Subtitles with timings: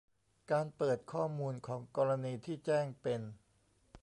[0.51, 3.21] การเปิดข้อมูลของกรณีที่แจ้งเป็น